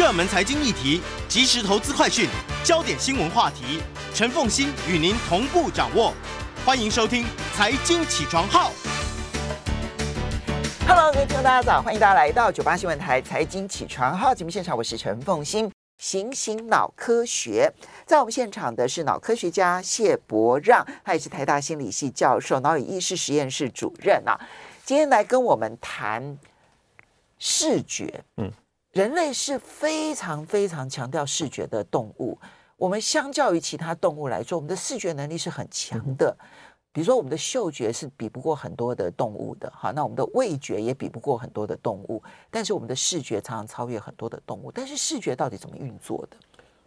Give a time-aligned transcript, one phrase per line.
[0.00, 2.26] 热门财经议题、即时投资快讯、
[2.64, 3.82] 焦点新闻话题，
[4.14, 6.14] 陈凤欣与您同步掌握。
[6.64, 7.22] 欢迎收听
[7.54, 8.70] 《财经起床号》。
[10.88, 11.82] Hello，各位听众，大家早！
[11.82, 15.70] 欢迎大家来到九八新闻台《财经起床号》节目现场，我是陈凤欣。
[15.98, 17.70] 行行脑科学，
[18.06, 24.40] 在我们现场的是脑科学家谢伯让，他也是台大心理系教授、脑与意识实验室主任啊。
[24.82, 26.38] 今天来跟我们谈
[27.38, 28.24] 视觉。
[28.38, 28.50] 嗯，
[28.92, 32.38] 人类是非常非常强调视觉的动物。
[32.76, 36.36] 我们相较于其他动物来说，我们的视觉能力是很强的。
[36.40, 36.46] 嗯
[36.92, 44.72] 比如说，我们的嗅觉是比不过很多的动物的，哈，那我们的味觉也比不过很多的动物，但是我们的视觉常常超越很多的动物。
[44.72, 46.36] 但是视觉到底怎么运作的？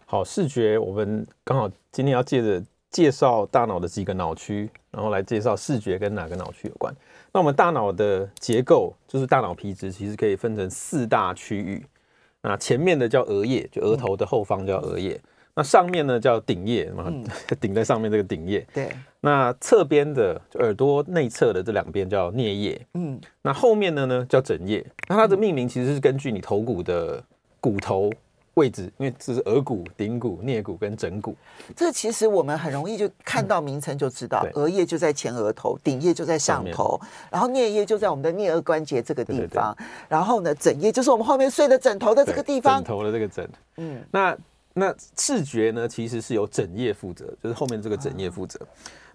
[0.05, 6.93] 好，视觉我们刚好今天要借着介绍大脑的几个脑区，然后来介绍视觉跟哪个脑区有关。
[7.31, 11.81] 那我们大脑的结构就是大脑皮质，其实可以分成四大区域。
[12.43, 15.13] 那前面的叫额叶，就额头的后方叫额叶。
[15.15, 17.13] 嗯那上面呢叫顶叶，嘛，
[17.61, 18.65] 顶在上面这个顶叶。
[18.73, 18.89] 对。
[19.21, 22.81] 那侧边的就耳朵内侧的这两边叫颞叶。
[22.95, 23.21] 嗯。
[23.43, 24.83] 那后面的呢叫枕叶。
[25.07, 27.23] 那它的命名其实是根据你头骨的
[27.59, 28.11] 骨头
[28.55, 31.35] 位置，因为这是额骨、顶骨、颞骨跟枕骨。
[31.75, 39.75] 这其实我们很容易就看到名称就知道，额叶就在前额头，顶叶就在上头，然后颞叶就在我们的颞颌关节这个地方，
[40.07, 42.75] 然后呢枕叶就是我们后面睡的枕头的这个地方。
[42.75, 43.49] 枕头的这个枕。
[43.77, 44.03] 嗯。
[44.11, 44.37] 那。
[44.75, 48.59] 那视觉呢，其实是由枕叶负责，就是后面这个枕叶负责。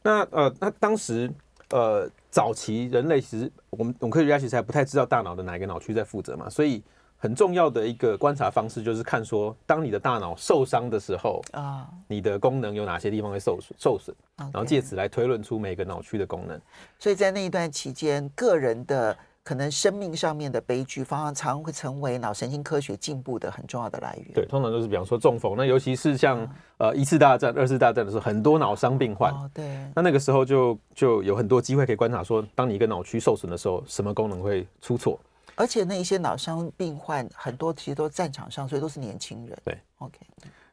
[0.05, 1.29] 那呃，那当时
[1.71, 6.81] 呃，早期人类其实我们我们科学家其实还不太知道大脑的哪一个脑区在负责嘛，所以
[7.19, 16.59] 很重要的一个观察方式就是看说，当你的大脑受伤的时候啊，你的功能有哪些地方会受损受损，然后借此来推论出每个脑区的功能。
[16.99, 19.17] 所以在那一段期间，个人的。
[19.45, 24.35] 可能生命上面的悲剧，常常会成为脑神经科学进步的很重要的来源。
[24.35, 29.33] 对，通常都是比方说中风，那尤其是像、嗯、呃一次大战、二次大战的时候，很多脑伤病患。
[29.33, 29.65] 哦，对。
[29.95, 35.19] 那那个时候就就有很多机会可以观察说，当你一个脑区受损的时候，什么功能会出错？
[35.59, 39.59] 而且那一些脑伤病患很多其实都战场上，所以都是年轻人。
[39.65, 40.19] 对，OK。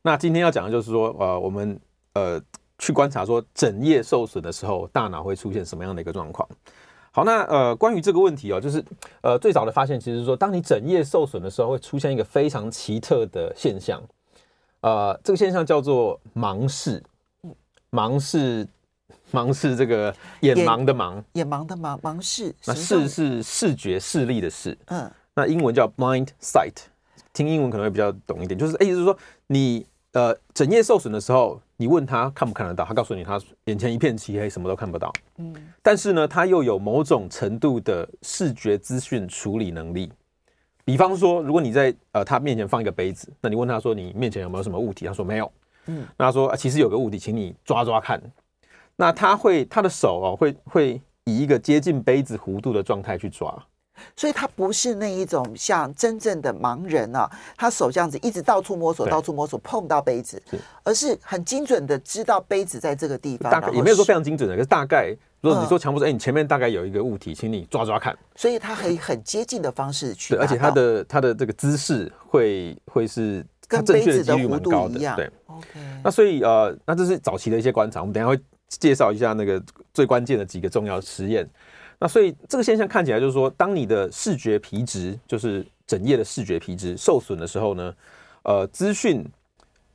[0.04, 1.80] 那今天要讲的就是说，呃，我们
[2.14, 2.40] 呃
[2.78, 6.48] 去观察说，整叶受损的时候，大脑会出现什么样的一个状况？
[7.12, 8.86] 好，那呃，关于这个问题哦，就是
[9.22, 14.00] 呃，最早的发现其实是说，当你整叶受损的时候，会出现一个非常奇特的现象，
[14.82, 17.02] 呃，这个现象叫做盲视，
[17.90, 18.68] 盲视，
[19.36, 26.76] 盲视这个眼盲的盲，眼盲的盲，盲视，那视是视觉视力的视，嗯，那英文叫 blind sight，
[27.34, 31.60] 听英文可能会比较懂一点，就是意思是说你呃整夜受损的时候。
[31.78, 35.12] 你问他看不看得到，他告诉你他眼前一片漆黑，什么都看不到。
[35.40, 35.54] 嗯，
[35.84, 40.10] 但是呢，他又有某种程度的视觉资讯处理能力。
[40.86, 45.52] 比方说，如果你在呃他面前放一个杯子，那你问他说你面前有没有什么物体，他说没有。
[45.88, 48.22] 嗯，那他说、啊、其实有个物体，请你抓抓看。
[48.96, 53.56] 那他会他的手哦会会以一个接近杯子弧度的状态去抓。
[54.14, 60.42] 所以他不是那一种像真正的盲人啊，他手这样子一直到处摸索，到处摸索碰到杯子，
[60.84, 63.50] 而是很精准的知道杯子在这个地方。
[63.50, 68.14] 大概也没有说非常精准的，可是大概如果你说强迫说，哎，你前面大概有一个物体，请你抓抓看。
[68.36, 70.36] 所以他可以很接近的方式去。
[70.36, 75.16] 对，而且他的他的这个姿势会会是跟杯子的弧度一样。
[75.16, 75.68] 对，OK。
[76.04, 79.62] 那所以呃，那这是早期的一些观察，我们等一下会介绍一下那个
[79.94, 81.48] 最关键的几个重要实验。
[82.00, 87.96] 那所以这个现象看起来就是说，当你的视觉皮质，就是整页的视觉皮质受损的时候呢，
[88.44, 89.26] 呃，资讯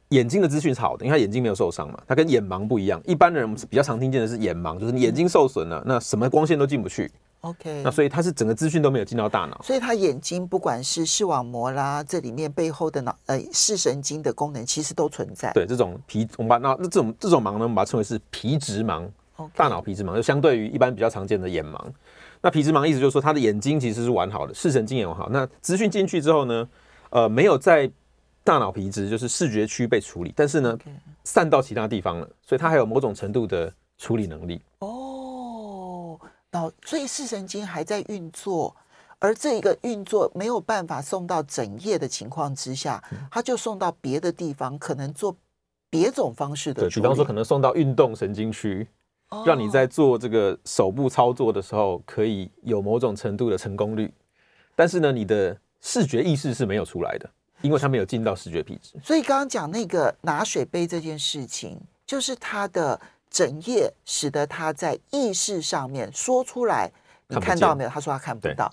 [0.08, 3.00] 眼睛的资讯是好的，因为他眼睛没有受伤嘛，它跟眼盲不一样。
[3.05, 7.11] 一般的人比较常听见的是眼盲，就是你眼睛受损了，那什么光线都进不去。
[7.40, 15.52] OK，那所以它是整个资讯都没有进到大脑，所以它眼睛不管是视网膜啦，这里面背后的脑呃视神经的功能其实都存在。
[15.52, 19.08] 对，这种皮我们把那那这种这种盲呢，我们把它称为是皮质盲。
[19.54, 21.82] 大脑皮质盲就相对于一般比较常见的眼盲，
[22.42, 25.31] 那皮质盲意思就是说他的眼睛其实是完好的，视神经也完好。
[25.31, 26.69] 那资讯进去之后呢，
[27.08, 27.90] 呃，没有在
[28.44, 30.78] 大脑皮质就是视觉区被处理，但是呢，
[31.25, 34.60] 散到其他地方了，所以它还有某种程度的处理能力。
[34.81, 35.00] 哦，
[36.52, 38.75] 脑所以视神经还在运作，
[39.19, 45.37] 而这一个运作没有办法送到整夜的情况之下，他就送到别的地方，可能做
[45.88, 46.91] 别种方式的处理。
[46.91, 48.87] 对，比方说可能送到运动神经区，
[49.44, 54.12] 让你在做这个手部操作的时候可以有某种程度的成功率。
[54.75, 57.31] 但是呢，你的视觉意识是没有出来的，
[57.61, 58.99] 因为它没有进到视觉皮质。
[59.05, 63.00] 所以刚刚讲那个拿水杯这件事情，就是它的
[63.31, 66.91] 枕叶使得他在意识上面说出来，
[67.29, 67.91] 你看到没有？
[67.91, 68.73] 他说他看不到。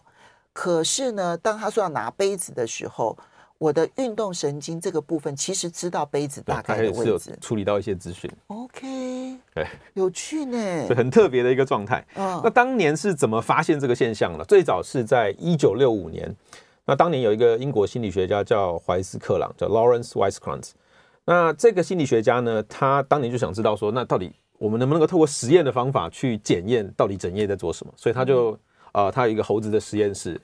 [0.51, 3.15] 可是呢，当他说要拿杯子的时候，
[3.59, 8.31] 我的运动神经这个部分其实知道杯子大概的位置，处理到一些资讯。
[8.47, 12.03] OK， 对，有趣呢， 很特别的一个状态。
[12.15, 14.43] 嗯，那当年是怎么发现这个现象呢？
[14.45, 16.35] 最早是在一九六五年，
[16.85, 20.71] 那当年有一个英国心理学家叫怀斯克朗，叫 Lawrence Weisskranz。
[21.25, 27.93] 那这个心理学家呢，他当年就想知道说，那到底我们能不能够透过实验的方法去检验到底整夜在做什么？
[27.95, 28.51] 所以他就。
[28.51, 28.59] 嗯
[28.93, 30.41] 呃，他有一个猴子的实验室，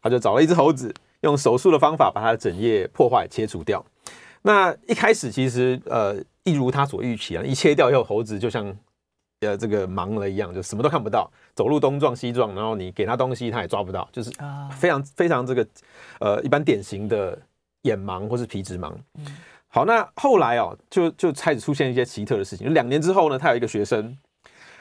[0.00, 3.84] 他就找了一只猴子，用手术的方法把它的整夜破坏切除掉。
[4.40, 8.74] 那一开始其实呃，一如他所预期啊，一切掉以后，猴子就像
[9.40, 14.30] 呃这个盲了一样，就什么都看不到，走路东撞西撞，然后你给他东西他也抓不到，就是
[14.70, 15.66] 非常非常这个
[16.20, 17.38] 呃一般典型的
[17.82, 18.94] 眼盲或是皮质盲。
[19.72, 22.74] 好，那后来哦，就就开始出现一些奇特的事情。
[22.74, 24.18] 两年之后呢，他有一个学生。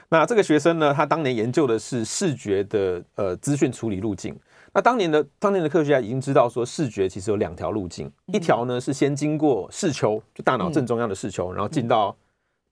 [0.10, 4.36] 那这个学生呢，他当年研究的是视觉的呃资讯处理路径。
[4.74, 12.16] 那当年的当年的科学家已经知道说，视觉其实有两条路径，一条呢是先经过视丘，就大脑正中央的视丘，然后进到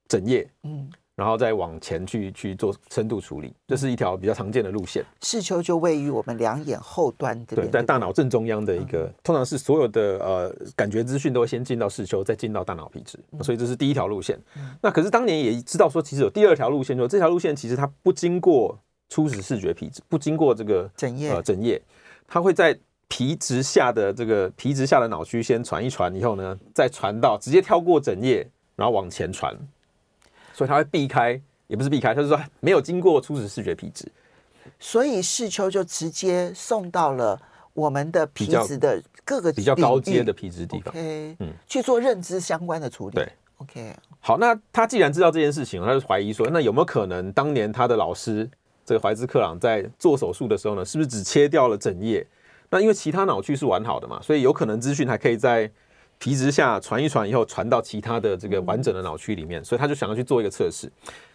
[0.08, 0.50] 枕叶。
[0.64, 0.90] 嗯。
[1.18, 5.04] 然后再往前去去做深度处理，这是一条比较常见的路线。
[5.24, 14.40] 视丘就位于我们两眼后端这边，对，在大脑正中央的一个，通常是所有的呃感觉资讯都会先进到视丘，再进到大脑皮质，所以这是第一条路线。
[14.80, 18.78] 那可是当年也知道说，其实有第二条路线，就这条路线其实它不经过
[19.10, 21.82] 初始视觉皮质，不经过这个枕叶，呃枕叶，
[22.28, 22.78] 它会在
[23.08, 29.58] 皮质下的这个皮质下的脑区先传一传，以后呢再传到直接跳过枕叶，然后往前传。
[30.58, 34.12] 所以他会避开，也不是避开，他是说没有经过初始视觉皮质，
[34.80, 37.40] 所以视丘就直接送到了
[37.76, 43.14] 我们的皮质的各个比较高阶的皮质地方嗯，去做认知相关的处理。
[43.14, 43.96] 对，OK。
[44.20, 48.50] 好，那他既然知道这件事情，他就怀疑说，那有没有可能当年他的老师
[48.84, 52.26] 这个怀斯克朗在做手术的时候呢，是不是只切掉了整叶？
[52.72, 55.72] 那因为其他脑区是完好的嘛，所以有可能资讯还可以在。
[56.20, 60.92] 皮质下传一传以后，传到其他的这个完整的脑区里面，所以他就想要去做一个测试。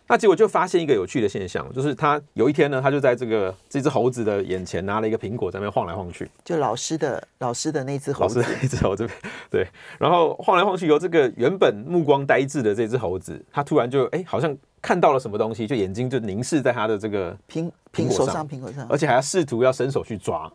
[0.09, 6.29] 那结果就发现一个有趣的现象，就是他有一天呢，他就在这个这只猴子的眼前拿了一个苹果，在那边晃来晃去。
[6.45, 9.09] 就老师的老师的那只猴子，老师的那只猴子，
[9.49, 9.67] 对。
[9.99, 20.53] 然后晃来晃去，由这个原本目光呆滞的这只猴子，他突然就哎，好像看到了什么东西，就眼睛就凝视在他的这个苹苹果上，苹果上，而且还要试图要伸手去抓。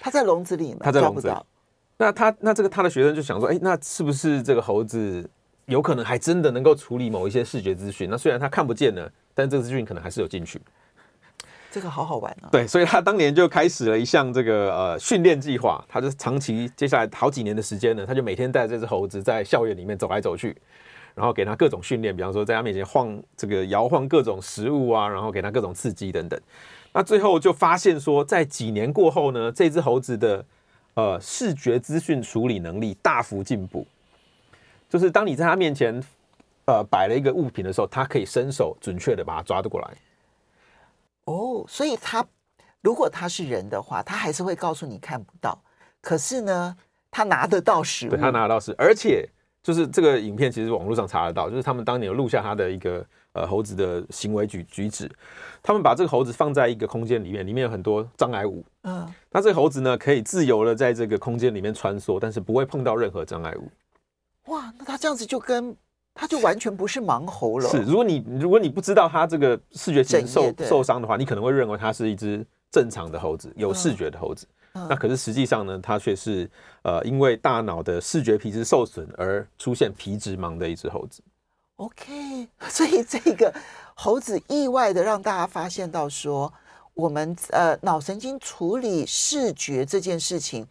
[0.00, 1.34] 他在笼子里，他在笼子里。
[2.00, 5.28] 那他那这个他的学生就想说，哎，那是不是这个猴子
[5.66, 8.08] 有可能还真的能够处理某一些视觉资讯？
[8.10, 10.58] 那虽然他看不见了，但这个资讯可能还是有进去。
[11.70, 12.48] 这个好好玩啊！
[12.50, 20.56] 对，所以他当年就开始了一项这个呃训练计划，他就长期接下来好几年的时间呢，他就每天带着这只猴子在校园里面走来走去，
[21.14, 26.40] 然后给他各种训练，比方说在他面前晃这个摇晃各种食物啊，然后给他各种刺激等等。
[26.94, 30.42] 那最后就发现说，在几年过后呢，这只猴子的。
[30.94, 33.86] 呃，视觉资讯处理能力大幅进步，
[34.88, 36.02] 就是当你在他面前，
[36.66, 39.88] 呃，摆了一个物品的时候，他可以伸手准确的把它抓得过来。
[41.24, 42.26] 哦，所以他
[42.80, 45.62] 如果他是人的话，他还是会告诉你看不到。
[46.00, 46.76] 可是呢，
[47.10, 49.28] 他拿得到食物，对，他拿得到食，而且
[49.62, 53.04] 就是这个影片其实网络上查得到，就是他们当年有录下他的一个。
[53.32, 55.08] 呃，猴子的行为举举止，
[55.62, 58.64] 他们把这个猴子放在一个空间里面，里面有很多障碍物。
[58.82, 63.70] 嗯，那这个猴子呢，可以自由的在这个空间里面穿梭，但是不会碰到任何障碍物。
[64.52, 65.76] 哇，那他这样子就跟
[66.12, 67.68] 他就完全不是盲猴了。
[67.68, 74.44] 是，如果你如果你不知道他这个视觉受受伤的话，你可能会认为它是一只正常的猴子，有视觉的猴子。
[74.50, 76.48] 嗯，那可是实际上呢，它却是
[76.82, 81.22] 呃，因为大脑的视觉皮质受损而出现皮质盲的一只猴子。
[81.76, 83.52] OK， 所以这个
[83.94, 86.52] 猴子意外的让大家发现到说，
[86.94, 90.66] 我们呃脑神经处理视觉这件事情，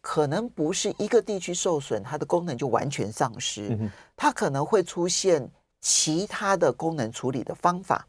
[0.00, 3.76] 可能不是一个地区受损，它的功能就完全丧失，
[4.16, 8.06] 它可能会出现其他的功能处理的方法。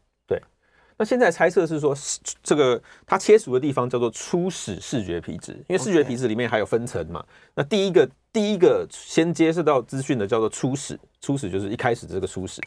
[0.94, 1.94] 对，那现在猜测是说，
[2.42, 7.24] 这个它切除的地方叫做初始视觉皮质，因为视觉皮质里面还有分层嘛。
[7.54, 10.98] 那第一个第一个先接受到资讯的叫做初始。
[11.20, 12.60] 初始就是一开始这个初始，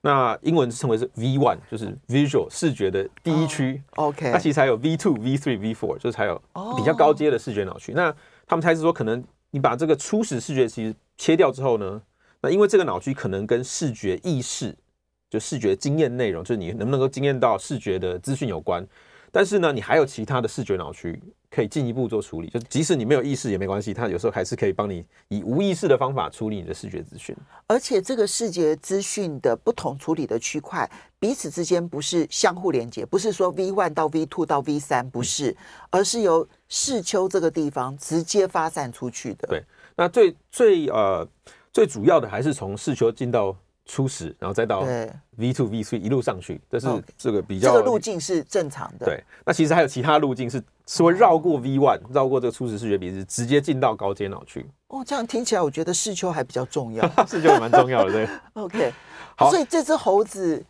[0.00, 3.80] 那英文称为是 V one，就是 Visual 视觉的第一区。
[3.94, 6.36] Oh, OK，那其实还有 V two、V three、V four，就是还有
[6.76, 7.92] 比较高阶的视觉脑区。
[7.92, 7.98] Oh.
[7.98, 8.14] 那
[8.44, 12.02] 他们猜是说，可能你把这个初始视觉其实切掉之后呢，
[12.40, 14.74] 那因为这个脑区可能跟视觉意识，
[15.32, 18.86] 就视觉经验内容，就是你能不能够经验到视觉的资讯有关。
[19.30, 21.18] 但是呢，你还有其他的视觉脑区
[21.50, 27.34] 可以进一步做处理，就即使你没有意识也没关系，它有时候还是可以帮你以无意识的方法处理你的视觉资讯。
[27.66, 30.86] 而且这个视觉资讯的不同处理的区块，
[31.18, 35.56] 彼此之间不是相互连接，不是说 V one 到 V two 到 V 三不是，嗯、
[35.92, 39.48] 而是由视丘这个地方直接发散出去的。
[39.48, 39.64] 对，
[39.96, 41.26] 那最最呃
[41.72, 43.56] 最主要的还是从视丘进到。
[43.84, 44.80] 初始，然后再到
[45.36, 49.06] V two V three 一路上去，这是这个比较这个路径是正常的。
[49.06, 54.64] 对，那其实还有其他路径是是会绕过 V one，绕过这个初始视觉皮质，直接进到高阶脑区。
[54.88, 58.12] 哦，这样听起来，我觉得视丘还比较重要， 视丘也蛮重要的。
[58.12, 58.92] 对， OK，
[59.36, 60.62] 好，所以这只猴子，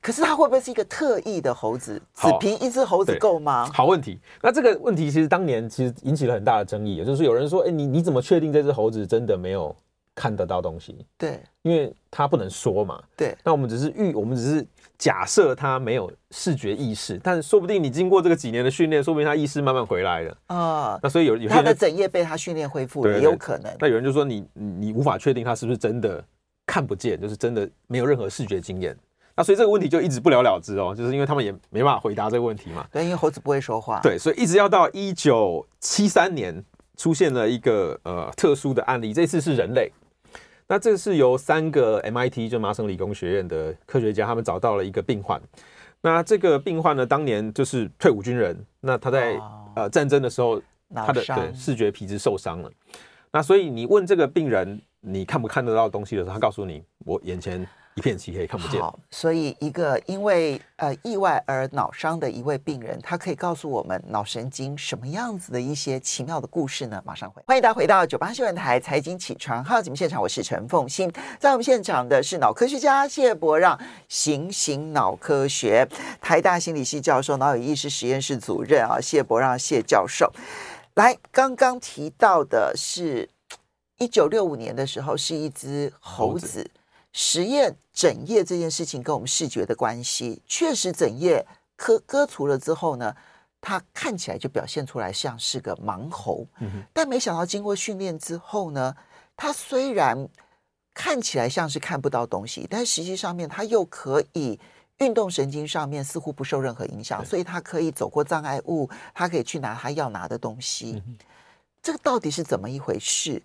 [0.00, 2.00] 可是它会不会是一个特异的猴子？
[2.14, 3.70] 只凭一只猴子够吗？
[3.72, 4.18] 好问题。
[4.42, 9.74] 那这个问题其实当年其实引起了很大的争议，也就是有人说，哎，你你怎么确定这只猴子真的没有？
[10.14, 13.36] 看得到东西，对，因为他不能说嘛，对。
[13.42, 14.64] 那我们只是预，我们只是
[14.96, 20.98] 假设他没有视觉意识，但说不定你经过这个几年的训练，说不定他意识慢慢回来了啊。
[21.02, 23.76] 那所以有有些人他的整夜被他训练恢复了，也有可能。
[23.80, 26.24] 那有人就说你你无法确定他是不是真的
[26.64, 28.96] 看不见，就是真的没有任何视觉经验。
[29.36, 32.86] 那所以这个问题就一直不了了之哦，就是因为他们也没办法回答这个问题嘛。
[32.92, 33.98] 对，因为猴子不会说话。
[34.00, 36.64] 对，所以一直要到一九七三年
[36.96, 39.90] 出现了一个呃特殊的案例，这次是人类。
[40.66, 45.40] 那这是由三个 MIT 就麻省理工学院的科学家，他们找到了一个病患。
[46.00, 48.56] 那这个病患呢，当年就是退伍军人。
[48.80, 49.38] 那他在
[49.74, 50.60] 呃战争的时候，
[50.94, 52.70] 他的对视觉皮质受伤了。
[53.30, 57.66] 那所以你问这个病人，你看不看得到东西的时候，他告诉你，我眼前。
[57.96, 58.80] 一片漆黑，看不见。
[58.80, 67.00] 好，所以一个因为呃意外而脑伤的一位病人，他可以告诉我们脑神经什么样子的一些奇妙的故事呢？
[67.06, 71.08] 马上回，欢迎大家回到九八新闻台财经起床号节目现场，我是陈凤欣，
[71.38, 75.88] 在我们现场的是脑科学家谢伯让，行行脑科学，
[76.20, 80.32] 台大心理系教授、脑有意识实验室主任啊，谢伯让谢教授。
[80.94, 83.30] 来，刚刚提到的是
[83.98, 86.46] 一九六五年的时候，是一只猴子。
[86.46, 86.70] 猴子
[87.14, 93.14] 实验整叶这件事情跟我们视觉的关系，确实整叶割割除了之后呢，
[93.60, 96.44] 它看起来就表现出来像是个盲猴。
[96.58, 98.96] 嗯，但没想到经过训练之后呢，
[99.36, 100.28] 它虽然
[100.92, 104.58] 看起来像是看不到东西，但实际上面它又可以
[104.98, 111.00] 运动神经上面似乎不受任何影响，所以它可以走过障碍物，它可以去拿它要拿的东西。
[111.80, 113.40] 这个到底是怎么一回事？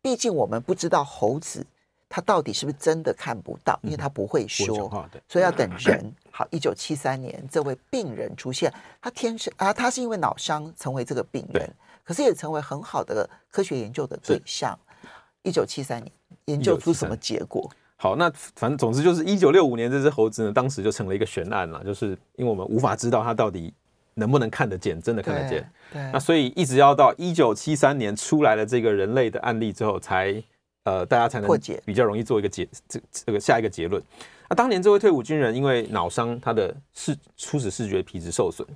[0.00, 1.66] 毕竟我们不知道猴子。
[2.08, 3.78] 他到底是不是真的看不到？
[3.82, 4.88] 因为他不会说，
[5.28, 6.10] 所以要等人。
[6.32, 8.72] 好，一九七三年，这位病人出现，
[9.02, 11.68] 他天生啊，他是因为脑伤成为这个病人，
[12.04, 14.78] 可是也成为很好的科学研究的对象。
[15.42, 16.12] 一九七三年，
[16.46, 17.70] 研究出什么结果？
[17.96, 23.74] 好，那反正总之就是一九六五年，这只猴子呢，当时就成了一个悬案了，就是因为我们无法知道它到底
[24.14, 25.68] 能不能看得见，真的看得见。
[25.92, 30.42] 对，那所以一直要到一九七三年出来了这个人类的案例之后，才。
[30.88, 34.02] 呃，大家才能比较容易做一个结这这个下一个结论。
[34.48, 38.66] 那当年这位退伍军人因为脑伤，他的视初始视觉皮质受损，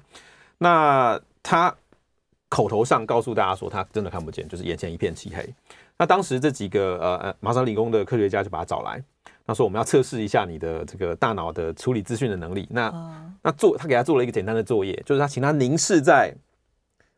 [0.59, 1.75] 那他
[2.50, 5.49] 口头上告诉大家说他真的看不见，就是眼前一片漆黑。
[5.97, 9.02] 那当时这几个呃呃麻省理工的科学家就把他找来，
[9.47, 12.69] 他说我们要测试一下你的这个大脑的处理资讯的能力。
[12.71, 12.92] 那
[13.42, 16.35] 那做他给他做了一个简单的作业，就是他请他凝视在。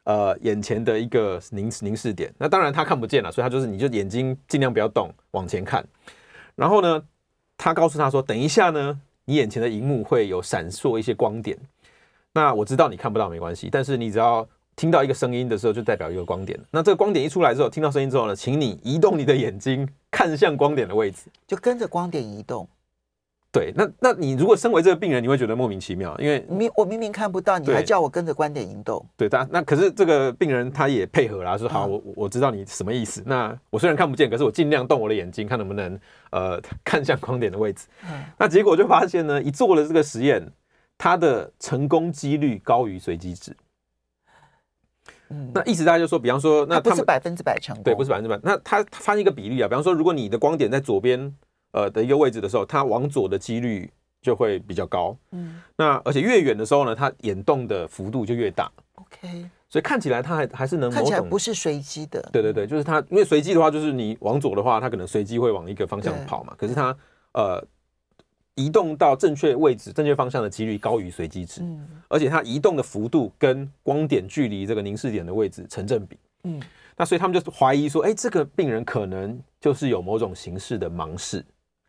[0.05, 5.83] 呃，眼前的一个凝凝视点，那当然他看不见了，所以他就是你就眼睛尽量不要动，往前看。
[6.55, 7.03] 然后呢，
[7.57, 11.59] 他告诉他说，等一下呢，你眼前的荧幕会有闪烁一些光点。
[12.35, 14.47] 那我知道你看不到没关系，但是你只要
[14.77, 16.59] 听到一个声音的时候，就代表一个光点。
[16.71, 22.69] 那这个光点一出来之后，听到声音之后呢，请你移动你的眼睛，看向光点的位置，就跟着光点移动。
[23.55, 29.07] 对，那那你如果身为这个病人，你会觉得莫名其妙，因为明我明明看不到，你还叫我跟着观点移动。
[29.17, 33.23] 对，但那可是这个病人他也配合了，说好，我我知道你什么意思。
[33.25, 35.97] 那我虽然看不见，可是我尽量动我的眼睛，看能不能
[36.33, 37.87] 呃看向光点的位置。
[38.37, 40.45] 那结果就发现呢，一做了这个实验，
[40.99, 43.57] 它的成功几率高于随机值。
[45.29, 48.37] 嗯，那意思大家就说，比方说，那不是百分之百成功，对，不是百分之百。
[48.43, 51.33] 那他发现一个比例啊，比方说，如果你的光点在左边。
[51.75, 53.91] 呃的一个位置的时候，它往左的几率
[54.23, 55.15] 就会比较高。
[55.33, 58.71] 嗯，那而且越远的时候呢，它眼动的幅度就越大。
[58.95, 62.23] OK，所以看起来它还还是能看起来不是随机的。
[62.33, 66.55] 对对对，就是它，因为随机的话，就是你往左的话，它可能随机会往一个方向跑嘛。
[66.57, 66.97] 可是它
[67.33, 67.63] 呃
[68.55, 76.63] 移动到正确位置、正确方向的几率高于随机值，嗯，而且它移动的幅度跟光点距离这个凝视点的位置成正比，嗯，
[76.97, 81.45] 那所以他们就怀疑说，哎，这个病人可能就是有某种形式的盲视，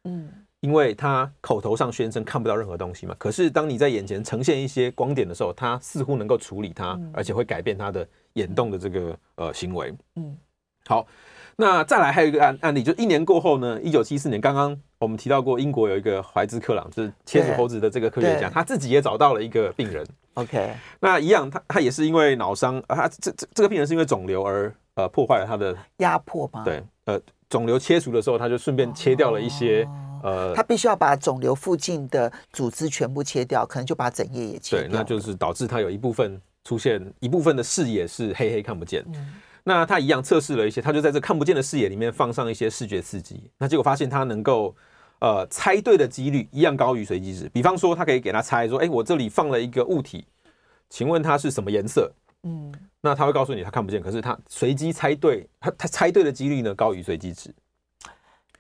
[0.06, 0.30] 嗯，
[0.62, 10.38] 因为他口头上宣称看不到任何东西嘛，可是当你在眼前呈现一些光点的时候，他似乎能够处理它，而且会改变他的眼动的这个呃行为，嗯，
[10.88, 11.06] 好。
[11.58, 20.06] 那再来还有一个案案例，就一年过后呢，一九七四年，刚刚我们提到过，英国有一个怀兹克朗，就是切除猴子的这个科学家，他自己也找到了一个病人。
[20.34, 26.62] OK，那一样，他他也是因为脑伤，啊，他这这这个病人是因为肿瘤而呃破坏了他的压迫吗？
[26.66, 27.18] 对，呃，
[27.50, 29.84] 肿瘤切除的时候，他就顺便切掉了一些、
[30.24, 34.88] 哦、呃，他必须要把肿瘤附近的组织全部切掉，可能就把整叶也切掉。
[34.88, 39.04] 对，那就是导致他有一部分出现一部分的视野是黑黑看不见。
[39.14, 44.76] 嗯那他一样测试了一些，他就在这看不见的视野里面放上一些视觉刺激，那结果发现他能够
[45.18, 47.50] 呃猜对的几率一样高于随机值。
[47.50, 50.24] 比方说，他可以给他猜说，哎，我这里放了一个物体，
[50.88, 52.14] 请问它是什么颜色？
[52.46, 57.54] 嗯，那他会告诉你他看不见，可是他随机猜对，他他猜对的几率呢高于随机值。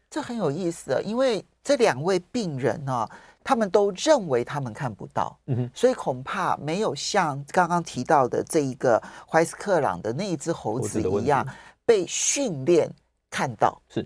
[0.09, 3.09] 这很有意思，因为这两位病人呢、哦。
[3.47, 8.99] 他们都认为他们看不到，嗯哼，所以恐怕没有像刚刚提到的这一个
[9.29, 11.47] 怀斯克朗的那一只猴子一样
[11.85, 12.91] 被训练
[13.29, 14.03] 看到，是，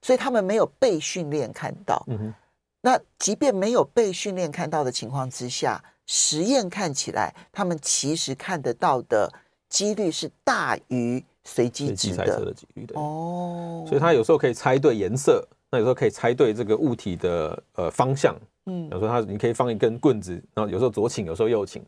[0.00, 2.34] 所以他们没有被训练看到，嗯哼，
[2.80, 9.32] 那即便没有被训练看到的情况之下，实验看起来他们其实看得到的
[9.68, 18.34] 几率是大于随机值的，的几率的哦，所以他有时候可以猜对颜色，那有时候可以猜对这个物体的呃方向。
[18.66, 21.82] 嗯，有时候他你可以放一根棍子，然后有时候左倾，有时候右倾，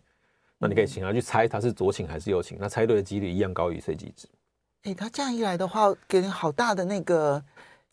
[0.58, 4.28] 那你可以请他去猜他是左倾还是右倾，那猜对的几率一样高于随机值。
[4.84, 7.42] 哎，他这样一来的话，给人好大的那个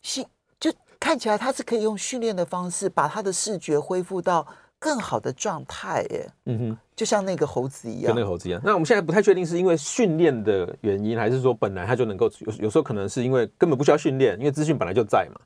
[0.00, 0.26] 信，
[0.58, 4.46] 就看起来他是可以用训练的方式把他的视觉恢复到
[4.78, 6.02] 更好的状态。
[6.10, 8.60] 耶，嗯哼，就像那个猴子一样，跟那个猴子一样。
[8.64, 15.40] 那我们现在不太确定是因为训练的原因，还是说本来他就能够有有时候可能是因为根本不需要训练，因为资讯本来就在嘛。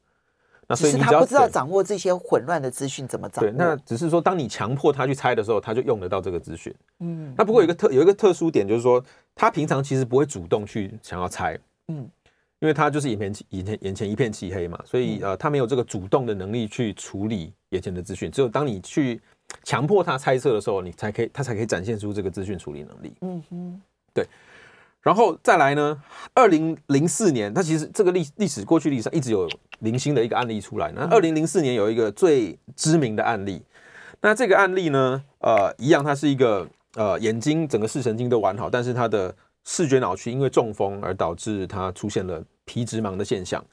[0.69, 3.51] 那所以他不知道掌握这些混乱的资讯怎么掌握？
[3.51, 6.73] 对，那只是说，当你强迫他去猜的时候，他就用得到这个资讯。
[7.01, 11.59] 嗯，那不过有一个特有一个特殊点，就是说，他平常其实不会主动去想要猜。
[11.89, 12.09] 嗯，
[12.63, 18.31] 因为他就是眼前眼前眼前一片漆黑嘛，所以呃，他没有这个主动的能力去处理眼前的资讯。
[18.31, 19.21] 只有当你去
[19.65, 23.13] 强迫他猜测的时候，你才可以他才可以展现出这个资讯处理能力。
[23.23, 23.81] 嗯哼，
[24.15, 24.25] 对。
[25.01, 26.01] 然后再来呢？
[26.33, 29.49] 二零零四年，它其实这个历历史过去历史上一直有
[29.81, 30.93] 零星的一个案例出来。
[30.93, 33.61] 那二零零四年有一个最知名的案例，
[34.21, 43.65] 那这个案例呢，呃，一样，它是一个呃眼睛整个视神经都完好，但是它的视觉脑区因为中风而导致他出现了皮质盲的现象。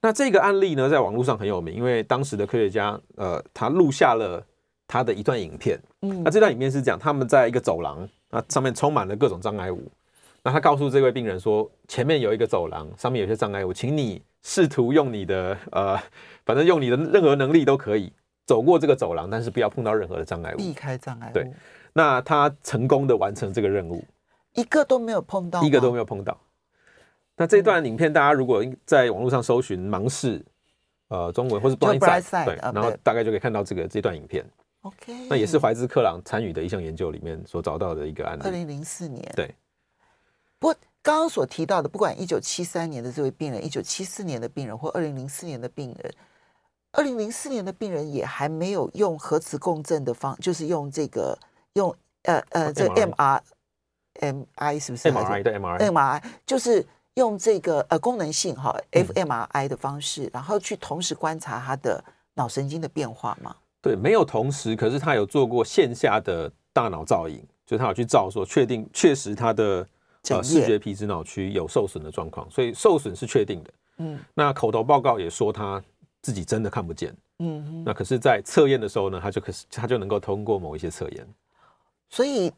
[0.00, 4.44] 那这个案例呢，在网络上很有名，因为当时的科学家呃，他录下了
[4.86, 5.76] 他的一段影片。
[6.02, 9.90] 嗯，那这段影片是讲他们在一个走廊，那上面充满了各种障碍物。
[10.44, 15.98] 那他告诉这位病人说，前面有一个走廊，上面有些障碍物，请你试图用你的呃，
[16.46, 18.12] 反正用你的任何能力都可以
[18.46, 21.34] 走过这个走廊，但是不要碰到任何的障碍物，避开障碍物。
[21.34, 21.50] 对，
[21.92, 24.04] 那他成功的完成这个任务，
[24.60, 26.38] 一个都没有碰到，一个都没有碰到。
[27.36, 30.44] 那这段影片，大家如果在网络上搜寻“盲视”
[31.08, 34.44] 呃中文或是 blind sight 对，然后大概就可以看到这个这段影片。
[34.82, 38.42] OK，那也是怀兹克朗参与的一项研究里面所找到的一个案例。
[38.44, 39.54] 二零零四年，对。
[40.58, 46.12] 不过，刚刚所提到的，不管一九七三年的这位病人，一九七四年的病人，或二零零四年的病人，
[46.92, 51.38] 二零零四年的病人也还没有用核磁共振的方，就是用这个
[51.74, 53.40] 用呃呃这 M R
[54.20, 59.12] M I 是不是 M R I 对 M R I M R I 就是用这个呃功能性哈 F
[59.14, 62.02] M R I 的方式，嗯、然后去同时观察他的
[62.34, 63.54] 脑神经的变化吗？
[63.80, 69.86] 对，没有同时，可是他有做过线下的大脑造影，就是他有去照说，确定确实他的。
[70.30, 73.70] 呃，视觉皮质脑区有受损的状况，所以受损是确定的。
[73.98, 75.82] 嗯，那口头报告也说他
[76.20, 77.16] 自己真的看不见。
[77.38, 81.26] 嗯哼，那可是，在测验的时候呢，他就可是他就能够通过某一些测验。
[82.10, 82.52] 所以，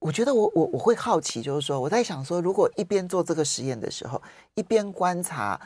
[0.00, 4.20] 我觉得我我我会好奇，就是说，我在想说，如果一边做这个实验的时候，
[4.54, 5.60] 一边观察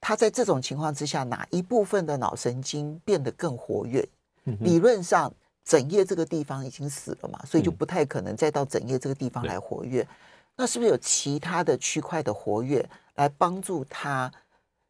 [0.00, 4.06] 他在这种情况之下，哪一部分的脑神经变得更活跃？
[4.44, 5.32] 嗯，理论上，
[5.64, 10.02] 枕叶这个地方已经死了嘛，所以就不太可能再到枕叶这个地方来活跃。
[10.02, 10.08] 嗯
[10.56, 14.30] 那是不是有其他的区块的活跃来帮助他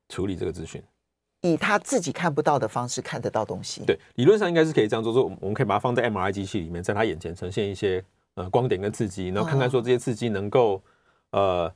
[0.09, 0.83] 处理这个资讯，
[1.43, 3.85] 以他自己看不到的方式看得到东西？
[3.87, 5.13] 对，理论上应该是可以这样做。
[5.13, 8.05] 说我们可以把它放在 MRI 机器里面，在他眼前呈现一些
[8.41, 10.83] 呃光点跟刺激，然后看看说这些刺激能够、
[11.33, 11.73] 哦、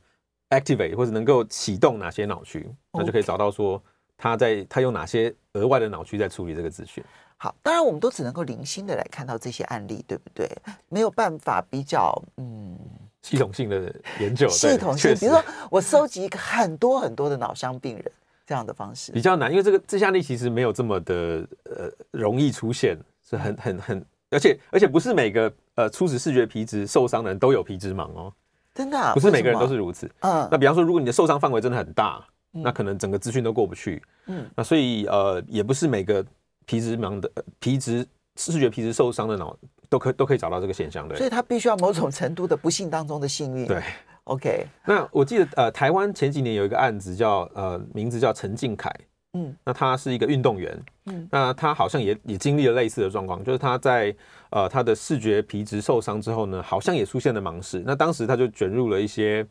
[0.48, 3.83] 呃 activate 或者能够启动哪些脑区，那就可以找到说
[4.16, 7.05] 他在他用哪些额外的脑区在处理这个资讯。
[7.37, 10.48] 好，当然我们都只能够零星的来看到这些案例，对不对？
[10.88, 12.79] 没有办法比较，嗯，
[13.22, 18.12] 系统性的研究，系统性，比如说我收集很多很多的脑伤病人
[18.46, 19.12] 这样的方式。
[19.12, 22.96] 比较难，因为这个这些案例其实没有这么的呃容易出现，
[23.29, 28.32] 是很很很，而且而且不是每个呃初始视觉皮质受伤的人都有皮质盲哦，
[28.74, 30.10] 真的、啊、不是每个人都是如此。
[30.20, 34.02] 嗯，那比方说，如果你的受伤范围真的很大，嗯、那可能整个资讯都过不去。
[34.26, 36.24] 嗯，那所以呃也不是每个。
[36.66, 38.06] 皮质盲的皮质
[38.37, 39.54] 视觉皮质受伤的脑
[39.90, 43.82] 都可都可以找到这个现象，对，所以他必须要某种程度的不幸当中的幸运，对
[44.24, 44.66] ，OK。
[44.87, 48.90] 那我记得呃，台湾前几年有一个案子叫呃，名字叫陈敬凯，
[49.34, 54.14] 嗯，那他是一个运动员，嗯，那他好像也也经历了类似的状况，就是他在
[54.50, 59.46] 呃他的视觉皮质受伤之后呢，好像也出现了盲视，那当时他就卷入了一些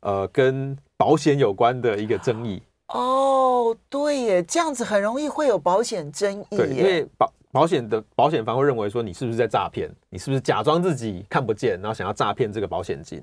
[0.00, 2.60] 呃跟保险有关的一个争议。
[2.88, 6.56] 哦，对耶，这样子很容易会有保险争议。
[6.56, 9.90] 对，因为保保险的保险方会认为说，你是不是在诈骗？
[10.10, 13.22] 你是不是假装自己看不见，然后想要诈骗这个保险金？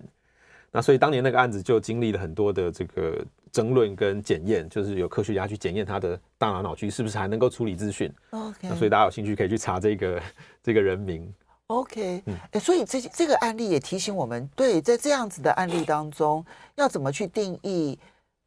[0.72, 8.14] 那所以当年那个案子就经历了很多的这个争论跟检验，就是有科学家去检验他的大脑脑区是不是还能够处理资讯。
[8.32, 10.22] OK，那所以大家有兴趣可以去查这个
[10.64, 11.34] 这个人名。
[11.68, 17.98] OK，哎、嗯，所以这这个案例也提醒我们，对，在这样子的案例当中，要怎么去定义？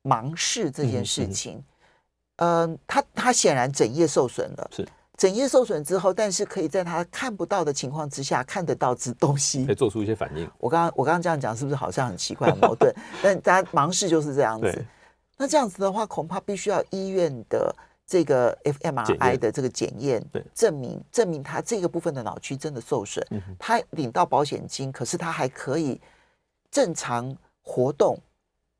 [0.04, 1.62] 盲视这件事情，
[2.38, 4.84] 嗯，嗯，他他显然枕叶受损了，是
[5.18, 10.50] 枕叶受损之后，但是可以在他看不到的情况之下看得到之东西，可以做出一些反应。
[10.58, 12.92] 我刚刚我刚刚这样讲，是不是好像很奇怪很矛盾？
[13.22, 14.84] 但大家盲视就是这样子。
[15.36, 17.74] 那这样子的话，恐怕必须要医院的
[18.06, 23.24] 这个 fMRI 的这个检验，对，证明证明他这个部分的脑区真的受损，
[23.58, 26.00] 他领到保险金，可是他还可以
[26.70, 28.18] 正常活动。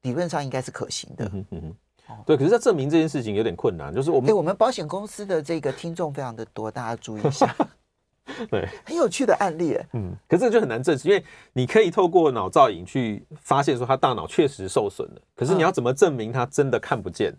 [0.02, 1.76] 理论上应该是可行的，嗯嗯
[2.26, 2.36] 对。
[2.36, 7.54] 可是要证明这件事情有点困难，就是我们，欸、我们保险公司的这个听众非常的多，大家注意一下。
[8.48, 17.32] 对， 很有趣的案例，嗯，可是这个就很难证实，因为你可以透过脑造影去发现说他大脑确实受损了，可是你要怎么证明他真的看不见？
[17.32, 17.38] 嗯、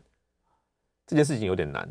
[1.08, 1.88] 这件事情有点难。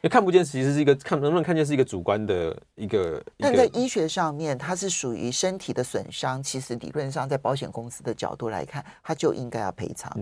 [0.00, 6.40] 因为看不见其实是一个看能不能看见是一个主观的一个，但在医学上面，它是属于身体的损伤。
[6.40, 10.16] 其实理论上，在保险公司的角度来看，它就应该要赔偿。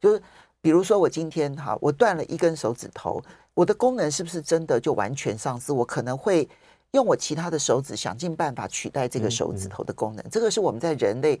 [0.00, 0.22] 就是
[0.68, 3.22] 比如说，我今天哈，我断了一根手指头，
[3.54, 5.72] 我的功能是不是真的就完全丧失？
[5.72, 6.46] 我可能会
[6.90, 10.22] 用我其他的手指想尽办法取代这个手指头的功能。
[10.30, 11.40] 这个是我们在人类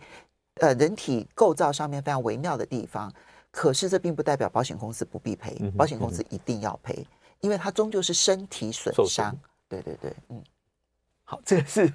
[0.60, 3.12] 呃人体构造上面非常微妙的地方。
[3.50, 7.06] 可是这并不代表保险公司不必赔，保险公司一定要赔。
[7.40, 9.36] 因为它终究是身体损伤，
[9.68, 10.42] 对对对，嗯，
[11.30, 11.86] 好，这个是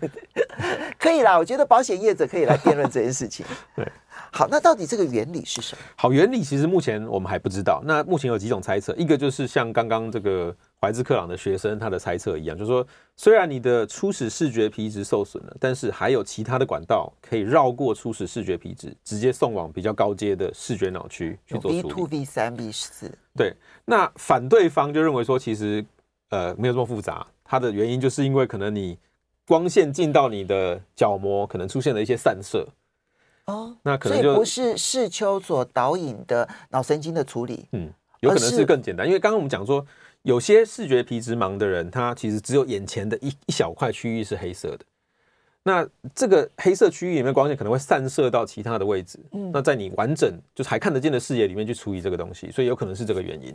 [1.00, 1.36] 可以啦。
[1.40, 3.44] 我觉得保险业者可以来辩论这件事情。
[3.76, 3.84] 对，
[4.32, 5.82] 好，那到底这个原理是什么？
[5.96, 7.82] 好，原理其实目前我们还不知道。
[7.84, 12.86] 那目前有几种猜测，一个就是像刚刚这个怀兹克朗的学生他的猜测一样，就是说，
[13.18, 21.82] 虽然你的初始视觉皮质受损了，但是还有其他的管道可以绕过初始视觉皮质，直接送往比较高阶的视觉脑区去做处理。
[21.82, 23.12] V two V 三 V 四。
[23.36, 23.52] 对，
[23.86, 25.84] 那反对方就认为说，其实
[26.30, 28.96] 呃没有这么复杂，它的原因就是因为可能你
[29.48, 32.68] 光线进到你的角膜，可能出现了一些散射。
[33.46, 37.66] 哦，那可能就不是视丘所导引的脑神经的处理。
[37.74, 39.86] 嗯，有可能是更简单，因为刚刚我们讲说，
[40.22, 44.86] 有些视觉皮质盲的人，他其实只有眼前的一一小块区域是黑色的。
[45.66, 53.54] 那这个黑色区域里面光线可能会散射到其他的位置，嗯，那在你完整就是还看得见的视野里面去处理这个东西，所以有可能是这个原因。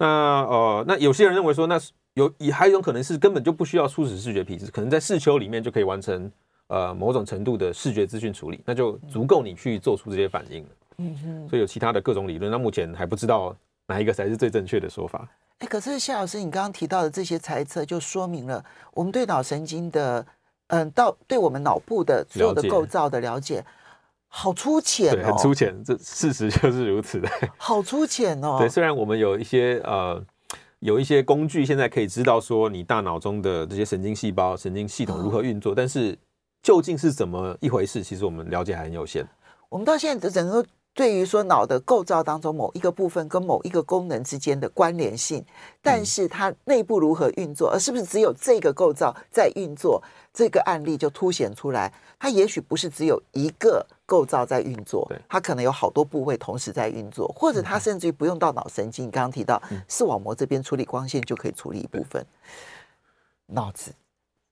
[0.00, 1.78] 那呃，那有些人认为说，那
[2.14, 6.32] 有也还有一种可能是根本就不需要初始视觉皮质，可能在视丘里面就可以完成
[6.68, 10.68] 呃某种程度的视觉资讯处理，那就足够你去做出这些反应了。
[10.96, 13.54] 嗯哼，所以有其他的各种理论，那目前还不知道
[13.86, 15.28] 哪一个才是最正确的说法。
[15.58, 20.26] 哎，可是谢老师，你刚刚提到的这些猜测，就说明了我们对脑神经的。
[20.72, 23.60] 嗯，到对我们脑部的所有的构造的了解，
[24.32, 28.56] 好粗浅哦，很粗浅，这事实就是如此的， 好粗浅哦。
[28.58, 30.24] 对，虽然我们有一些呃，
[30.78, 36.16] 有一些工具，现在可以知道说你大脑中的这些神经细胞、神经系统如何运作，但是
[36.62, 39.26] 究竟是怎么一回事，其实我们了解还很有限。
[39.68, 40.64] 我们到现在整个。
[40.92, 45.44] 对于说脑的构造当中某一个部分跟某一个功能之间的关联性，
[45.80, 50.02] 但是它内部如何运作，而是不是只有这个构造在运作，
[50.34, 62.26] 这个案例就凸显出来，它也许不是只有一个构造在运作，它可能有好多部位同时在运作，或者它甚至于不用到脑神经，刚刚提到视网膜这边处理光线就可以处理一部分，
[63.46, 63.92] 脑子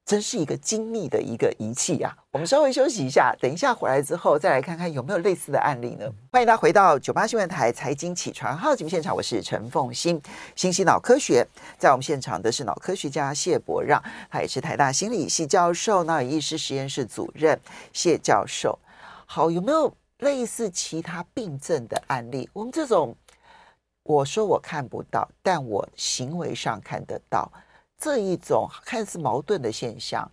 [0.08, 2.16] 真是一个精密的一个仪器啊！
[2.30, 6.10] 我们稍微休息一下，等一下回来之后再来看看有没有类似的案例呢？
[6.32, 10.18] 欢迎大家回到九八新闻台财经起床号节目现场，我是陈凤馨。
[10.56, 17.60] 新息脑科学在我们现场的是脑科学家谢伯让，他也是台大心理系教授、脑与意识实验室主任
[17.92, 18.78] 谢教授。
[19.26, 22.48] 好，有没有类似其他病症的案例？
[22.54, 23.14] 我们这种
[24.04, 27.52] 我说我看不到，但我行为上看得到。
[27.98, 30.30] 这一种看似矛盾的现象，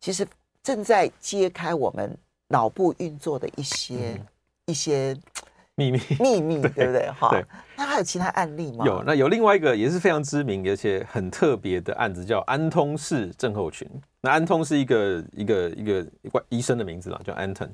[0.00, 0.26] 其实
[0.62, 2.16] 正在揭开我们
[2.48, 4.26] 脑部运作的一些、嗯、
[4.66, 5.16] 一些
[5.74, 7.10] 秘密 秘密，对不对？
[7.18, 7.30] 哈，
[7.76, 8.84] 那还有其他案例吗？
[8.84, 13.88] 有，那有另外一个也是非常知名而且很特别的案子，叫安通氏症候群。
[14.20, 16.06] 那安通是一个一个一个
[16.48, 17.70] 医生的名字啦，叫 Anton。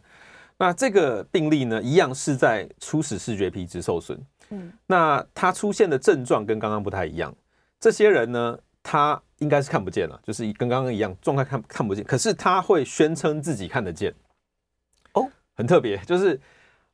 [0.59, 4.21] 那这个病例呢，一样是在初始视觉皮质受损。
[4.51, 7.35] 嗯，那他出现的症状跟刚刚不太一样。
[7.81, 14.15] 这些人呢，他应该是看不见了，就是跟刚刚一样状态看看不见，可是他会宣称自己看得见。
[15.15, 16.39] 哦，很特别，就是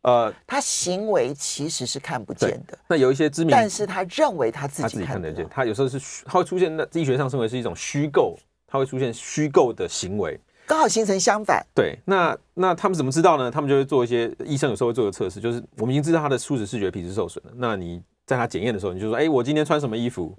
[0.03, 2.79] 呃，他行为其实是看不见的。
[2.87, 5.47] 那有一些知名，但是他认为他自己，他自己看得见。
[5.51, 11.67] 他有时候是他会出现在医学上称为是一种虚构，他会出现虚构的行为，刚好形成相反。
[11.75, 13.51] 对，那那他们怎么知道呢？
[13.51, 17.53] 他们就会做一些医生有时候会做个测试，就是我们已经知道他的初始视觉皮质受损了。
[17.57, 20.35] 那你在他检验的时候，你就说，哎，我今天穿什么衣服？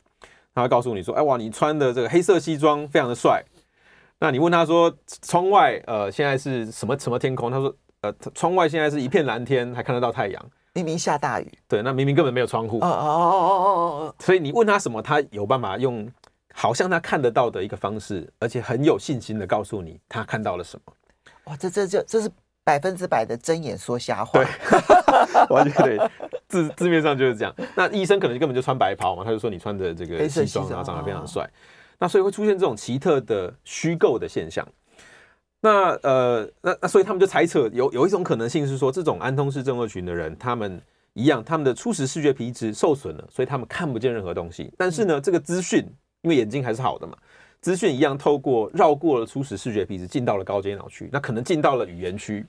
[0.54, 3.44] 他会告诉你说：“哎哇，你穿的这个黑色西装非常的帅。”
[4.20, 10.46] 那你问他说：“窗外呃现在是什么什么天空？”他说：“呃，窗外现在是一片蓝天，还看得到太阳。
[10.74, 12.78] 明明下大雨。”对，那明明根本没有窗户。
[12.80, 14.16] 哦哦哦哦哦哦。
[14.20, 16.08] 所以你问他什么，他有办法用
[16.54, 20.94] 好像他看得到的一个方式，而且很有信心的告诉你他看到了什么。
[21.46, 22.32] 哇，这这就这是。
[22.64, 24.46] 百分之百的睁眼说瞎话，对，
[25.50, 25.98] 完全对，
[26.52, 27.56] 字字面上就是这样。
[27.76, 31.50] 那医生可能根本就穿白袍嘛，他就说你穿的这个西装，然后长得非常帅。
[31.98, 34.68] 那所以会出现这种奇特的虚构的现象。
[35.62, 40.82] 那呃，那那所以他们就猜测有有一种可能性是说，这种安通氏症候群的人，他们
[41.14, 44.72] 一样，他们的初始视觉皮质受损了，所以他们看不见任何东西。
[44.78, 45.86] 但是呢，这个资讯
[46.24, 47.16] 因为眼睛还是好的嘛。
[47.62, 52.44] 资讯一样透过绕过了初始视觉皮质，进到了高阶脑区，那可能进到了语言区。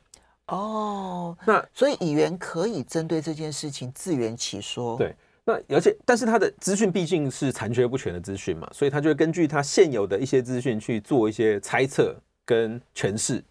[0.46, 4.96] 哦，那所以议员可以针对这件事情自圆其说。
[4.98, 13.42] 对，那而且但是他的资讯毕竟是残缺不全的资讯嘛，所以他就会根据他现有的一些资讯去做一些猜测跟诠释。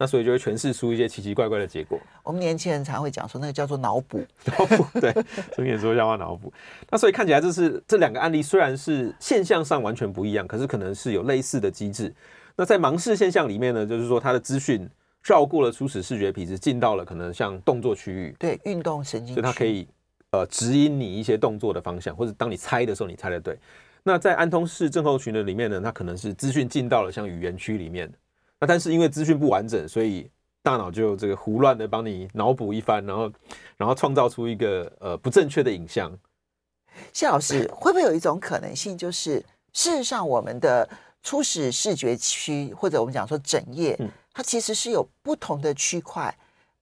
[0.00, 1.98] 那所以就会诠释出一些奇奇怪怪的结果。
[2.22, 4.24] 我们年轻人常会讲说，那个叫做脑补。
[4.46, 5.12] 脑补，对，
[5.52, 6.52] 所以说叫话脑补。
[6.88, 12.14] 那所以看起来这是这两个案例虽然是现象上完全不一样，可是可能是有类似的机制。
[12.54, 14.88] 那在盲视现象里面呢，就是说他的资讯
[15.22, 19.86] 绕过了初始视觉皮质，进到了可能像动作区域，对，运动神经，所以它可以
[20.30, 23.58] 呃指引你一些动作的方向，或者当你猜的时候，你猜的对。
[24.04, 28.10] 那在安通氏症候群的里面呢，它可能是资讯进到了像语言区里面。
[28.58, 30.30] 那但是因为资讯不完整，所以
[30.62, 33.30] 大脑就这个胡乱的帮你脑补一番，然后
[33.76, 36.10] 然后创造出一个呃不正确的影像。
[37.12, 40.88] 谢老师，会不会有一种可能性，就是事实上我们的
[41.22, 43.98] 初始视觉区或者我们讲说枕叶，
[44.38, 46.32] 它其实是有不同的区块，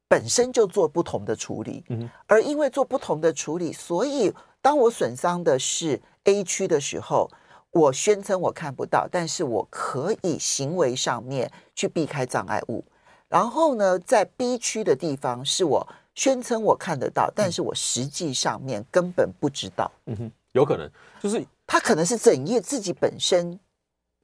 [0.07, 1.83] 本身就做不同的处理。
[1.89, 7.31] 嗯，而因为做不同的处理，所以当我损伤的是 A 区的时候。
[7.73, 12.83] 我宣称我看不到，但是我可以行为上面去避开障碍物。
[13.29, 19.93] 然后呢，在 B 区的地方是我宣称我看得到，但是我实际上面根本不知道。
[20.07, 20.91] 嗯哼，有可能
[21.21, 23.59] 就是他可能是整页自己本身。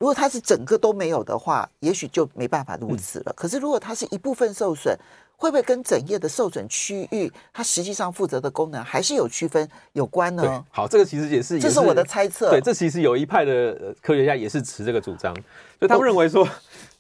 [0.02, 3.32] 如果它是整个都没有的话，也许就没办法如此了。
[3.36, 4.98] 可是如果它是一部分受损，
[5.36, 10.64] 会不会跟整页的受损区域，它实际上负责的功能还是有区分有关呢？
[10.72, 12.50] 好，这个其实也是，这是我的猜测。
[12.50, 15.32] 对，这其实有一派的科学家也是持这个主张，
[15.80, 16.48] 就他们认为说，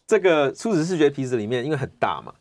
[0.06, 2.32] 这个初始视觉皮质里面因为很大嘛，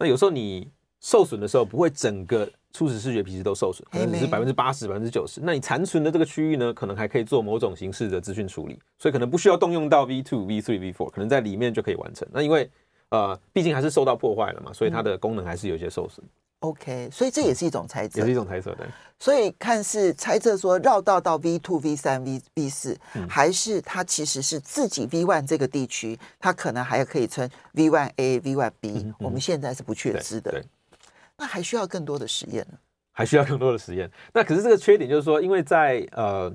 [0.00, 0.68] 那有时候你
[1.00, 5.40] 受损的时候不会整个初始视觉皮质都受损，可能只是百分之八十、百分之九十。
[5.42, 12.28] 那你残存的这个区域呢，可能还可以做某种形式的资讯处理，所以可能不需要动用到 V two、V three、V four，可能在里面就可以完成。
[12.32, 12.70] 那因为
[13.10, 16.24] 呃，毕竟还是受到破坏了嘛，所以它的功能还是有些受损。
[16.60, 18.84] OK，所以这也是一种猜测，也是一种猜测，对。
[19.20, 29.14] 所以看似猜测说绕道到 V two、V 三、V V 四，还是它其实是自己 V one 这个地区，它可能还可以称 V one A、V one B，嗯。
[29.20, 30.62] 我们现在是不确知的。
[31.38, 32.76] 那还需要更多的实验呢？
[33.12, 34.10] 还需要更多的实验。
[34.32, 36.52] 那可是这个缺点就是说，因为在呃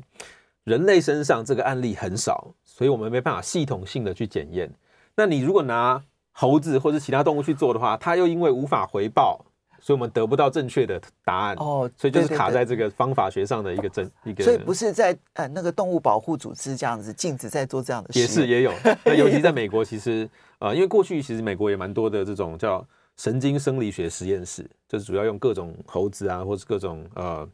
[0.64, 4.72] 人类身上这个案例很少，所以我们没办法系统性的去检验。
[5.16, 9.46] 那你如果拿猴子或者其他动物去做的话，它又因为无法回报，
[9.80, 11.56] 所以我们得不到正确的答案。
[11.58, 14.44] 哦，所以就是卡在这个方法学上的一个真一个。
[14.44, 18.20] 所以不是在呃那个动物保护组织这样子禁止在做这样的事。
[18.20, 22.86] 也是也有，那尤其在美国， 其实呃，因为过去其实美国也蛮多的这种叫
[23.18, 27.48] 神经生理学实验室，就是主要用各种猴子啊，或是各种呃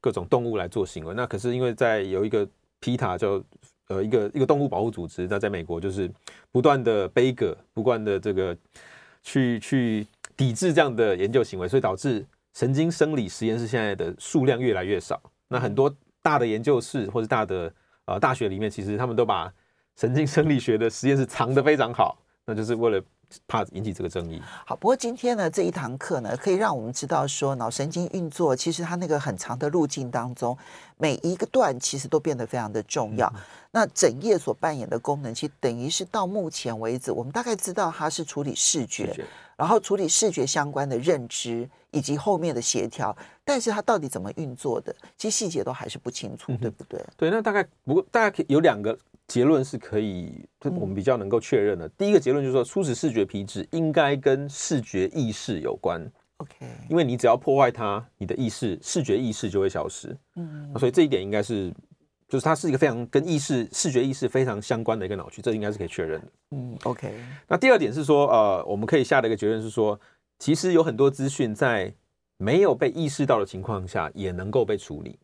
[0.00, 1.14] 各种动物来做行为。
[1.14, 2.46] 那可是因为在有一个
[2.80, 3.42] PETA 叫
[3.88, 6.10] 呃一个一个动物保护组织，那在美国就是
[6.50, 8.56] 不断的杯葛，不断的这个
[9.22, 10.06] 去去。
[10.36, 15.18] 抵制这样的研究行为，所以导致神经生理实验室现在的数量越来越少。
[15.48, 17.72] 那很多大的研究室或者大的
[18.04, 19.50] 呃大学里面，其实他们都把
[19.96, 23.02] 神经生理学的实验室藏得非常好，那就是为了
[23.46, 24.42] 怕引起这个争议。
[24.64, 30.56] 好，不过今天呢这一堂课呢，可以让我们知道说，脑神经运作其实它那个很长的路径当中，
[30.96, 33.26] 每一个段其实都变得非常的重要。
[33.34, 39.14] 嗯、那整页所扮演的功能，其实等于是到目前为止，我们大概知道它是处理视觉。
[39.56, 47.02] 然后处理视觉相关的认知以及后面的协调，但是它到底怎么运作的，其实细节都还是不清楚，嗯、对不对？
[47.16, 48.94] 对，那大概不过大概可以有两个
[49.28, 51.86] 结论是可以，我们比较能够确认的。
[51.86, 56.00] 嗯、第一个结论就是说，初始视觉皮质应该跟视觉意识有关。
[56.38, 60.16] OK，因为你只要破坏它，你的意识视觉意识就会消失。
[60.34, 61.72] 嗯，所以这一点应该是。
[62.28, 66.26] 就是它是一个非常跟意识、视觉意识非常相关的一个脑区，这应该是可以确认的。
[66.50, 67.14] 嗯，OK。
[67.46, 69.96] 那第二点是说，呃，我们可以下的一个结论是说，
[70.40, 71.94] 其实有很多资讯在
[72.36, 75.16] 没有被意识到的情况下，也能够被处理。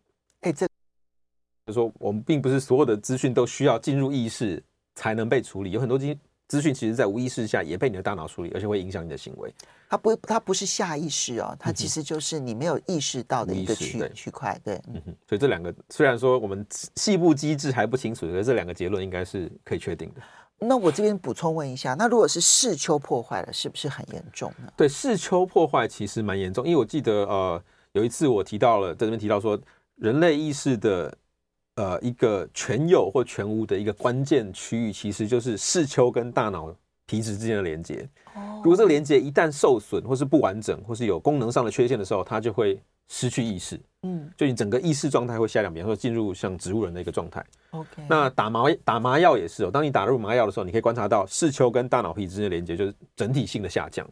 [1.66, 4.62] 就是说，我们并不是所有的资讯都需要进入意识
[4.94, 6.16] 才能被处理，有很多资
[6.48, 9.50] 资讯其实在无意识下也被你的大脑处理，而且会影响你的行为。
[9.88, 14.60] 它不，它不是下意识哦，它其实就是你没有意识到的一个区区块。
[14.62, 15.16] 对，嗯哼。
[15.26, 20.20] 所以这两个虽然说我们细部机制还不清楚，可是这两个结论应该是可以确定的。
[20.58, 24.70] 那我这边补充问一下，那如果是视丘破坏了，是不是很严重呢？
[24.76, 29.58] 对，视丘破坏其实蛮严重，因为我记得呃有一次我提到了，在这边提到说，
[29.96, 31.16] 人类意识的
[31.76, 36.74] 呃一个全有或全无的一个关键区域，其实就是视丘跟大脑
[37.06, 38.08] 皮质之间的连接。
[38.62, 43.80] 如果这个连接一旦受损，或是不完整，或是有功能上的缺陷的时候，它就会失去意识。
[44.02, 47.44] 嗯，就你整个意识状态会下降，比方说进入像植物人的一个状态。
[47.70, 49.70] OK，那打麻打麻药也是哦。
[49.70, 54.08] 当你打入麻药的时候，你可以观察到视丘跟大脑皮质之间的连接就是整体性的下降。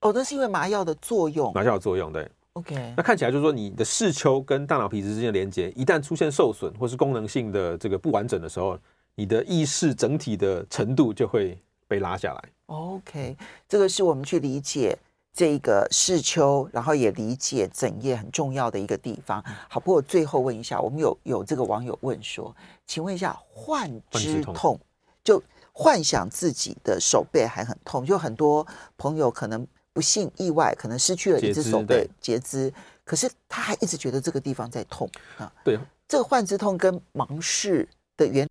[0.00, 1.52] 哦，那是因为麻药的作用。
[1.54, 2.28] 麻药的作用，对。
[2.54, 8.78] OK，那看起来就是说，你的视丘跟大脑皮质之间的连接一旦出现受损，或是功能性的这个不完整的时候，
[9.16, 12.44] 你的意识整体的程度就会被拉下来。
[12.66, 13.36] OK，
[13.68, 14.96] 这个是我们去理解
[15.32, 19.42] 这个视丘，然后也理解整页很重要的一个地方。
[19.68, 22.54] 好，不过最后问一下，我们有有这个网友问说，
[22.86, 24.80] 请问一下，幻肢痛，痛
[25.24, 28.64] 就幻想自己的手背还很痛，就很多
[28.96, 32.70] 朋友可能不幸意外，可能失去了一只手的截肢，
[33.04, 35.50] 可是他还一直觉得这个地方在痛啊。
[35.64, 38.46] 对，这个幻肢痛跟盲视的原。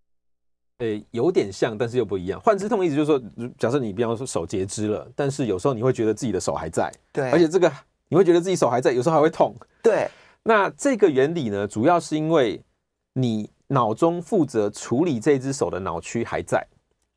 [0.79, 2.41] 呃，有点像，但是又不一样。
[2.41, 3.21] 幻肢痛意思就是说，
[3.59, 7.71] 假设你比方说手截肢了，但是有时候你会觉得自己的手还在，对，而且这个
[8.07, 10.09] 你会觉得自己手还在，有时候还会痛，对。
[10.41, 12.61] 那这个原理呢，主要是因为
[13.13, 16.65] 你脑中负责处理这只手的脑区还在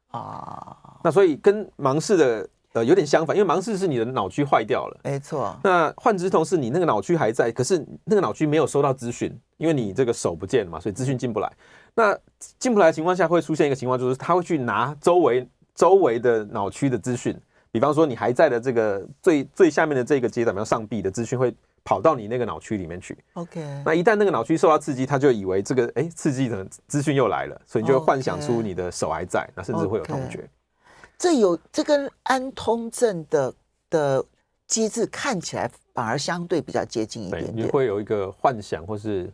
[0.08, 1.00] 啊。
[1.02, 5.58] 那所以跟盲视的呃有点相反，因为盲视是你的脑区坏掉了，没错。
[5.64, 11.50] 那幻肢痛是你那个脑区还在，可是那个脑区没有收到资讯，因为你这个手不见了嘛，所以资讯进不来。
[11.94, 12.16] 那
[12.58, 17.34] 进不来的情况下，会出现一个情况，就是他会去拿周围周围的脑区的资讯，
[17.72, 23.16] 比方说你还在的这个最最下面的这个阶段，比方上臂的资讯会跑到你那个脑区里面去。
[23.32, 23.62] OK。
[23.86, 30.40] 那一旦那个脑区受到刺激，他就以为这个哎刺激的资讯又来了，所以你就会幻想出你的手还在.那甚至会有痛觉。
[30.40, 30.46] Okay.
[31.18, 33.55] 这有这跟安通症的
[33.88, 34.24] 的
[34.66, 37.66] 机制看起来反而相对比较接近一点点。
[37.66, 39.33] 你会有一个幻想或是。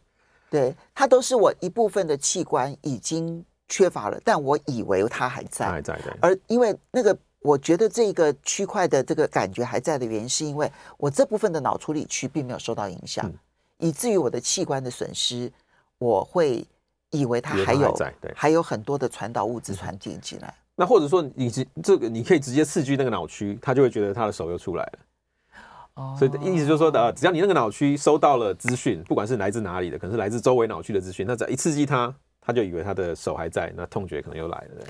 [0.49, 5.99] 对，它都是我一部分的器官已经缺乏了，但我以为它还在，还在。
[6.05, 6.13] 对。
[6.21, 13.35] 而因为那个，我觉得这个区块的这个感觉还在的原因，是因为我这部分的脑处理区并没有受到影响，嗯、
[13.79, 15.51] 以至于我的器官的损失，
[15.97, 16.67] 我会
[17.09, 17.97] 以为它还有
[18.37, 20.55] 还有很多的传导物质传递进来。
[20.75, 21.51] 那或者说，你
[21.83, 24.99] 这个你可以直接刺激那个脑区，他就会觉得他的手又出来了。
[25.95, 34.87] 哦所以意思就是说，呃，只要你那个脑区收到了资讯，不管是来自哪里的，可能是来自周围脑区的资讯，那只要一刺激它，它就以为他的手还在，那痛觉可能又来了。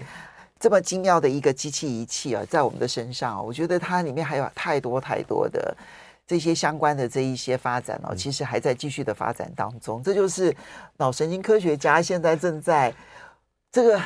[0.60, 5.76] 这么精妙的一个机器仪器啊，在我们的身上，我觉得它里面还有太多太多的
[6.24, 10.00] 这些相关的这一些发展哦，其实还在继续的发展当中。
[10.04, 10.54] 这就是
[10.98, 12.94] 脑神经科学家现在正在
[13.72, 14.00] 这个。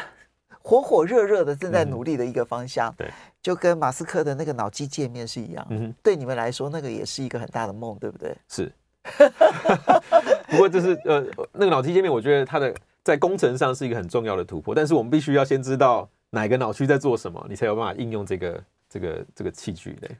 [0.66, 2.92] 火火热热的正在努力的一个方向。
[2.98, 3.08] 对，
[3.40, 5.64] 就跟马斯克的那个脑机界面是一样。
[5.70, 8.36] 嗯，对你们来说，那个也是一个很大的梦，对不对？
[8.48, 8.72] 是。
[10.50, 14.74] 不过，就是呃，那个脑机界面，我觉得它的在工程上是一个很重要的突破。
[14.74, 19.92] 但是，我们必须要先知道哪个脑区在做什么，你才有办法应用这个这个这个器具。
[20.00, 20.10] 的，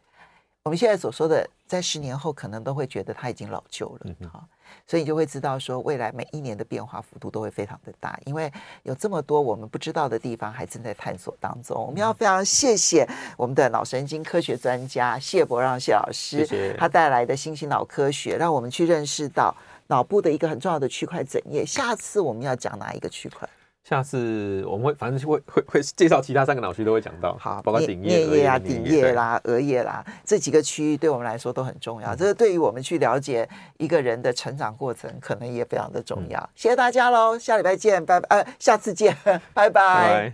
[0.62, 4.14] 我们现在所说的，在十年后可能都会觉得它已经老旧了。
[4.20, 4.46] 嗯好。
[4.86, 8.52] 所以你就会知道，说未来每一年的变化幅度都会非常的大，因为
[8.82, 11.76] 有这么多我们不知道的地方还正在探索当中。
[11.86, 16.46] 我们要非常谢谢我们的脑神经科学专家谢伯让谢老师，
[16.78, 19.54] 他带来的新型脑科学，让我们去认识到
[19.88, 21.64] 脑部的一个很重要的区块枕叶。
[21.64, 23.48] 下次我们要讲哪一个区块？
[23.88, 32.12] 下次我们会反正会会会介绍其他三个脑区都会讲到，好，包括顶叶、颞叶啊、顶叶啦、额叶啦这几个区域对我们来说都很重要。
[32.12, 36.40] 嗯、这个对于我们去了解一个人的成长过程，可能也非常的重要。
[36.40, 39.16] 嗯、谢谢大家喽，下礼拜见，拜拜，呃，下次见，
[39.54, 39.70] 拜拜。
[39.70, 40.32] 拜拜。